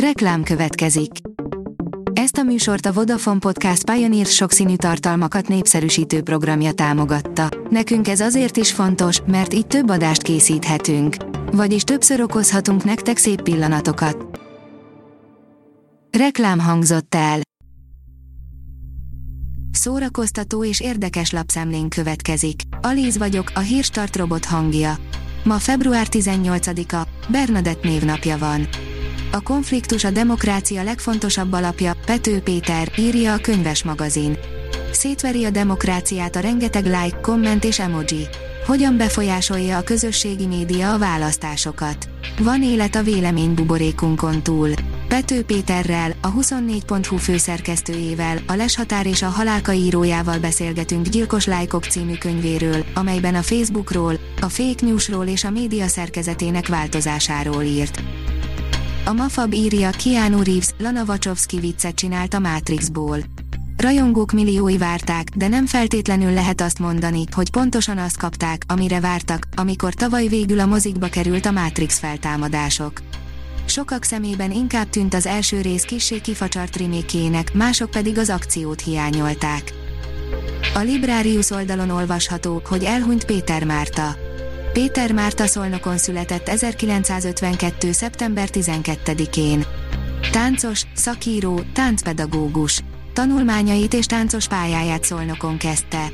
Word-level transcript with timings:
Reklám 0.00 0.42
következik. 0.42 1.10
Ezt 2.12 2.36
a 2.36 2.42
műsort 2.42 2.86
a 2.86 2.92
Vodafone 2.92 3.38
Podcast 3.38 3.90
Pioneer 3.90 4.26
sokszínű 4.26 4.76
tartalmakat 4.76 5.48
népszerűsítő 5.48 6.22
programja 6.22 6.72
támogatta. 6.72 7.48
Nekünk 7.70 8.08
ez 8.08 8.20
azért 8.20 8.56
is 8.56 8.72
fontos, 8.72 9.20
mert 9.26 9.54
így 9.54 9.66
több 9.66 9.90
adást 9.90 10.22
készíthetünk. 10.22 11.16
Vagyis 11.52 11.82
többször 11.82 12.20
okozhatunk 12.20 12.84
nektek 12.84 13.16
szép 13.16 13.42
pillanatokat. 13.42 14.40
Reklám 16.18 16.58
hangzott 16.58 17.14
el. 17.14 17.40
Szórakoztató 19.70 20.64
és 20.64 20.80
érdekes 20.80 21.30
lapszemlén 21.30 21.88
következik. 21.88 22.60
Alíz 22.80 23.18
vagyok, 23.18 23.50
a 23.54 23.60
hírstart 23.60 24.16
robot 24.16 24.44
hangja. 24.44 24.96
Ma 25.44 25.58
február 25.58 26.06
18-a, 26.10 27.08
Bernadett 27.28 27.82
névnapja 27.82 28.38
van. 28.38 28.68
A 29.30 29.40
konfliktus 29.40 30.04
a 30.04 30.10
demokrácia 30.10 30.82
legfontosabb 30.82 31.52
alapja, 31.52 31.92
Pető 32.06 32.40
Péter, 32.40 32.92
írja 32.98 33.32
a 33.32 33.38
könyves 33.38 33.84
magazin. 33.84 34.38
Szétveri 34.92 35.44
a 35.44 35.50
demokráciát 35.50 36.36
a 36.36 36.40
rengeteg 36.40 36.84
like, 36.84 37.20
komment 37.22 37.64
és 37.64 37.78
emoji. 37.78 38.26
Hogyan 38.66 38.96
befolyásolja 38.96 39.76
a 39.76 39.82
közösségi 39.82 40.46
média 40.46 40.92
a 40.92 40.98
választásokat? 40.98 42.08
Van 42.38 42.62
élet 42.62 42.94
a 42.94 43.02
véleménybuborékunkon 43.02 44.42
túl. 44.42 44.70
Pető 45.08 45.42
Péterrel, 45.42 46.14
a 46.20 46.32
24.hu 46.32 47.16
főszerkesztőjével, 47.16 48.38
a 48.46 48.54
Leshatár 48.54 49.06
és 49.06 49.22
a 49.22 49.28
Halálka 49.28 49.72
írójával 49.72 50.38
beszélgetünk 50.38 51.06
Gyilkos 51.06 51.46
Lájkok 51.46 51.84
című 51.84 52.14
könyvéről, 52.14 52.84
amelyben 52.94 53.34
a 53.34 53.42
Facebookról, 53.42 54.18
a 54.40 54.48
fake 54.48 54.86
newsról 54.86 55.26
és 55.26 55.44
a 55.44 55.50
média 55.50 55.86
szerkezetének 55.86 56.68
változásáról 56.68 57.62
írt. 57.62 58.02
A 59.08 59.12
Mafab 59.12 59.52
írja 59.52 59.90
Keanu 59.90 60.42
Reeves, 60.42 60.68
Lana 60.78 61.04
Wachowski 61.04 61.58
viccet 61.60 61.94
csinált 61.94 62.34
a 62.34 62.38
Matrixból. 62.38 63.18
Rajongók 63.76 64.32
milliói 64.32 64.78
várták, 64.78 65.28
de 65.36 65.48
nem 65.48 65.66
feltétlenül 65.66 66.32
lehet 66.32 66.60
azt 66.60 66.78
mondani, 66.78 67.24
hogy 67.30 67.50
pontosan 67.50 67.98
azt 67.98 68.18
kapták, 68.18 68.62
amire 68.66 69.00
vártak, 69.00 69.46
amikor 69.56 69.94
tavaly 69.94 70.26
végül 70.26 70.60
a 70.60 70.66
mozikba 70.66 71.08
került 71.08 71.46
a 71.46 71.50
Matrix 71.50 71.98
feltámadások. 71.98 73.00
Sokak 73.66 74.02
szemében 74.02 74.52
inkább 74.52 74.90
tűnt 74.90 75.14
az 75.14 75.26
első 75.26 75.60
rész 75.60 75.82
kissé 75.82 76.20
kifacsart 76.20 76.76
remékjének, 76.76 77.54
mások 77.54 77.90
pedig 77.90 78.18
az 78.18 78.30
akciót 78.30 78.80
hiányolták. 78.80 79.72
A 80.74 80.78
Librarius 80.78 81.50
oldalon 81.50 81.90
olvasható, 81.90 82.62
hogy 82.68 82.84
elhunyt 82.84 83.24
Péter 83.24 83.64
Márta. 83.64 84.25
Péter 84.76 85.12
Márta 85.12 85.46
Szolnokon 85.46 85.98
született 85.98 86.48
1952. 86.48 87.92
szeptember 87.92 88.48
12-én. 88.52 89.64
Táncos, 90.32 90.82
szakíró, 90.94 91.60
táncpedagógus. 91.72 92.82
Tanulmányait 93.12 93.94
és 93.94 94.06
táncos 94.06 94.48
pályáját 94.48 95.04
Szolnokon 95.04 95.58
kezdte. 95.58 96.08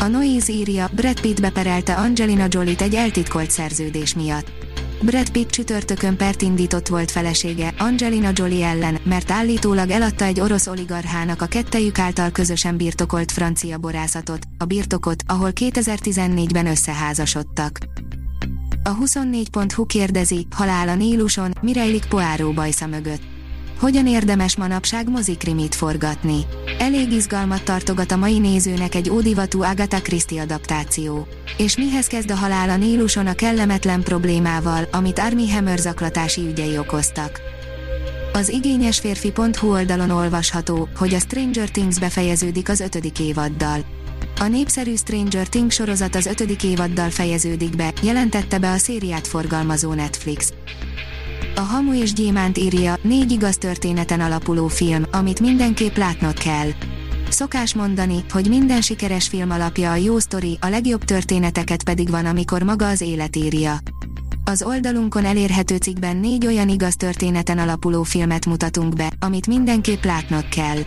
A 0.00 0.06
Noise 0.06 0.52
írja, 0.52 0.88
Brad 0.92 1.20
Pitt 1.20 1.40
beperelte 1.40 1.94
Angelina 1.94 2.46
Jolie-t 2.48 2.80
egy 2.80 2.94
eltitkolt 2.94 3.50
szerződés 3.50 4.14
miatt. 4.14 4.59
Brad 5.02 5.30
Pitt 5.30 5.50
csütörtökön 5.50 6.16
pert 6.16 6.42
indított 6.42 6.88
volt 6.88 7.10
felesége, 7.10 7.74
Angelina 7.78 8.30
Jolie 8.34 8.66
ellen, 8.66 8.98
mert 9.02 9.30
állítólag 9.30 9.90
eladta 9.90 10.24
egy 10.24 10.40
orosz 10.40 10.66
oligarchának 10.66 11.42
a 11.42 11.46
kettejük 11.46 11.98
által 11.98 12.30
közösen 12.30 12.76
birtokolt 12.76 13.32
francia 13.32 13.78
borászatot, 13.78 14.42
a 14.58 14.64
birtokot, 14.64 15.22
ahol 15.26 15.50
2014-ben 15.54 16.66
összeházasodtak. 16.66 17.78
A 18.82 18.96
24.hu 18.96 19.86
kérdezi, 19.86 20.46
halál 20.50 20.88
a 20.88 20.94
Níluson, 20.94 21.52
mi 21.60 21.72
rejlik 21.72 22.04
Poáró 22.04 22.52
bajsza 22.52 22.86
mögött. 22.86 23.29
Hogyan 23.80 24.06
érdemes 24.06 24.56
manapság 24.56 25.10
mozikrimit 25.10 25.74
forgatni? 25.74 26.46
Elég 26.78 27.12
izgalmat 27.12 27.64
tartogat 27.64 28.12
a 28.12 28.16
mai 28.16 28.38
nézőnek 28.38 28.94
egy 28.94 29.10
ódivatú 29.10 29.62
Agatha 29.62 30.00
Christie 30.00 30.42
adaptáció. 30.42 31.26
És 31.56 31.76
mihez 31.76 32.06
kezd 32.06 32.30
a 32.30 32.34
halál 32.34 32.70
a 32.70 32.76
Níluson 32.76 33.26
a 33.26 33.34
kellemetlen 33.34 34.02
problémával, 34.02 34.88
amit 34.90 35.18
Army 35.18 35.50
Hammer 35.50 35.78
zaklatási 35.78 36.46
ügyei 36.46 36.78
okoztak? 36.78 37.40
Az 38.32 38.48
igényesférfi.hu 38.48 39.70
oldalon 39.70 40.10
olvasható, 40.10 40.88
hogy 40.96 41.14
a 41.14 41.18
Stranger 41.18 41.68
Things 41.68 41.98
befejeződik 41.98 42.68
az 42.68 42.80
ötödik 42.80 43.20
évaddal. 43.20 43.84
A 44.40 44.46
népszerű 44.46 44.94
Stranger 44.94 45.48
Things 45.48 45.74
sorozat 45.74 46.14
az 46.14 46.26
ötödik 46.26 46.64
évaddal 46.64 47.10
fejeződik 47.10 47.76
be, 47.76 47.92
jelentette 48.02 48.58
be 48.58 48.70
a 48.70 48.78
szériát 48.78 49.26
forgalmazó 49.26 49.92
Netflix. 49.92 50.52
A 51.54 51.60
Hamu 51.60 51.94
és 51.94 52.12
Gyémánt 52.12 52.58
írja, 52.58 52.96
négy 53.02 53.32
igaz 53.32 53.56
történeten 53.56 54.20
alapuló 54.20 54.68
film, 54.68 55.02
amit 55.10 55.40
mindenképp 55.40 55.96
látnod 55.96 56.38
kell. 56.38 56.68
Szokás 57.30 57.74
mondani, 57.74 58.24
hogy 58.30 58.48
minden 58.48 58.80
sikeres 58.80 59.28
film 59.28 59.50
alapja 59.50 59.90
a 59.90 59.96
jó 59.96 60.18
sztori, 60.18 60.58
a 60.60 60.66
legjobb 60.66 61.04
történeteket 61.04 61.82
pedig 61.82 62.10
van, 62.10 62.26
amikor 62.26 62.62
maga 62.62 62.88
az 62.88 63.00
élet 63.00 63.36
írja. 63.36 63.78
Az 64.44 64.62
oldalunkon 64.62 65.24
elérhető 65.24 65.76
cikkben 65.76 66.16
négy 66.16 66.46
olyan 66.46 66.68
igaz 66.68 66.96
történeten 66.96 67.58
alapuló 67.58 68.02
filmet 68.02 68.46
mutatunk 68.46 68.94
be, 68.94 69.12
amit 69.20 69.46
mindenképp 69.46 70.04
látnod 70.04 70.48
kell. 70.48 70.78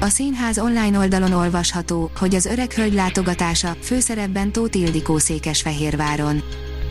A 0.00 0.08
színház 0.08 0.58
online 0.58 0.98
oldalon 0.98 1.32
olvasható, 1.32 2.10
hogy 2.18 2.34
az 2.34 2.44
öreg 2.46 2.72
hölgy 2.72 2.94
látogatása, 2.94 3.76
főszerepben 3.80 4.52
Tóth 4.52 4.76
Ildikó 4.76 5.18
Székesfehérváron. 5.18 6.42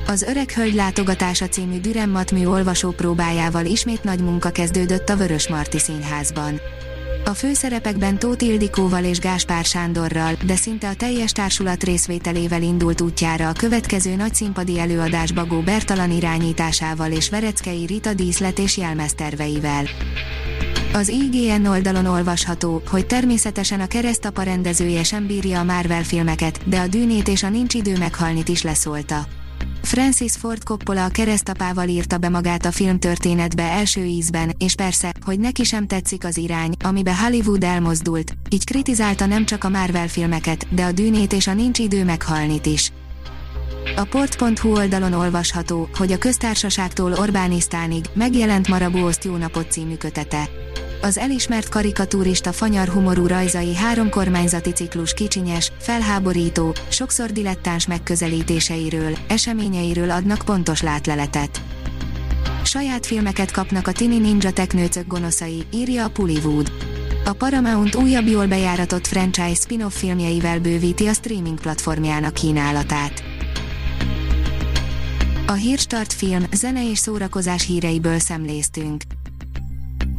Az 0.10 0.22
Öreg 0.22 0.52
Hölgy 0.52 0.74
látogatása 0.74 1.48
című 1.48 1.80
Dürrenmatt 1.80 2.32
olvasó 2.46 2.92
próbájával 2.92 3.66
ismét 3.66 4.04
nagy 4.04 4.20
munka 4.20 4.50
kezdődött 4.50 5.10
a 5.10 5.16
Vörös 5.16 5.48
Marti 5.48 5.80
Színházban. 5.80 6.62
A 7.26 7.30
főszerepekben 7.30 8.20
Tóth 8.20 8.44
Ildikóval 8.44 9.04
és 9.04 9.20
Gáspár 9.20 9.66
Sándorral, 9.66 10.34
de 10.46 10.56
szinte 10.56 10.90
a 10.90 10.94
teljes 10.94 11.32
társulat 11.32 11.84
részvételével 11.84 12.62
indult 12.62 13.02
útjára 13.02 13.50
a 13.50 13.54
következő 13.54 14.16
nagy 14.16 14.36
színpadi 14.36 14.80
előadás 14.80 15.32
Bagó 15.32 15.62
Bertalan 15.62 16.12
irányításával 16.12 17.12
és 17.12 17.30
Vereckei 17.30 17.86
Rita 17.86 18.14
díszlet 18.14 18.60
és 18.60 18.78
jelmezterveivel. 18.78 19.84
Az 20.94 21.08
IGN 21.08 21.66
oldalon 21.66 22.06
olvasható, 22.06 22.82
hogy 22.90 23.06
természetesen 23.06 23.80
a 23.80 23.88
keresztapa 23.88 24.42
rendezője 24.42 25.04
sem 25.04 25.28
bírja 25.28 25.60
a 25.60 25.64
Marvel 25.64 26.04
filmeket, 26.04 26.70
de 26.70 26.80
a 26.80 26.88
dűnét 26.88 27.28
és 27.28 27.44
a 27.44 27.50
nincs 27.50 27.74
idő 27.74 27.98
meghalnit 27.98 28.48
is 28.48 28.62
leszólta. 28.62 29.28
Francis 29.90 30.34
Ford 30.36 30.64
Coppola 30.64 31.06
a 31.06 31.10
keresztapával 31.10 31.88
írta 31.88 32.18
be 32.18 32.30
magát 32.30 32.66
a 32.66 32.72
filmtörténetbe 32.72 33.64
első 33.64 34.04
ízben, 34.04 34.52
és 34.58 34.76
persze, 34.76 35.14
hogy 35.26 35.40
neki 35.40 35.64
sem 35.64 35.88
tetszik 35.88 36.24
az 36.24 36.38
irány, 36.38 36.74
amibe 36.84 37.16
Hollywood 37.16 37.64
elmozdult, 37.64 38.34
így 38.50 38.64
kritizálta 38.64 39.26
nem 39.26 39.46
csak 39.46 39.64
a 39.64 39.70
Marvel 39.70 40.08
filmeket, 40.08 40.74
de 40.74 40.84
a 40.84 40.92
dűnét 40.92 41.34
és 41.34 41.48
a 41.48 41.54
nincs 41.54 41.80
idő 41.80 42.04
meghalnit 42.04 42.66
is. 42.66 42.92
A 43.96 44.04
port.hu 44.04 44.72
oldalon 44.76 45.14
olvasható, 45.14 45.90
hogy 45.98 46.12
a 46.12 46.18
köztársaságtól 46.18 47.14
Orbánisztánig 47.14 48.06
megjelent 48.14 48.68
Marabú 48.68 48.98
Oszt 48.98 49.24
jó 49.24 49.36
napot 49.36 49.72
című 49.72 49.96
kötete. 49.96 50.50
Az 51.02 51.18
elismert 51.18 51.70
karikatúrista 51.70 52.52
fanyar 52.52 52.88
humorú 52.88 53.28
rajzai 53.28 53.76
három 53.76 54.10
kormányzati 54.10 54.72
ciklus 54.72 55.14
kicsinyes, 55.14 55.72
felháborító, 55.80 56.76
sokszor 56.90 57.32
dilettáns 57.32 57.88
megközelítéseiről, 57.88 59.18
eseményeiről 59.28 60.12
adnak 60.12 60.42
pontos 60.46 60.82
látleletet. 60.82 61.62
Saját 62.64 63.06
filmeket 63.06 63.52
kapnak 63.52 63.88
a 63.88 63.92
Tini 63.92 64.18
Ninja 64.18 64.52
Teknőcök 64.52 65.08
gonoszai, 65.08 65.64
írja 65.74 66.04
a 66.04 66.10
Pullywood. 66.10 66.72
A 67.26 67.34
Paramount 67.34 67.96
újabb 67.96 68.28
jól 68.28 68.48
bejáratott 68.48 69.08
franchise 69.08 69.56
spin-off 69.56 69.96
filmjeivel 69.96 70.60
bővíti 70.60 71.08
a 71.08 71.14
streaming 71.14 71.60
platformjának 71.60 72.34
kínálatát. 72.34 73.24
A 75.48 75.54
Hírstart 75.54 76.14
film, 76.14 76.44
zene 76.54 76.90
és 76.90 76.98
szórakozás 76.98 77.66
híreiből 77.66 78.20
szemléztünk. 78.20 79.04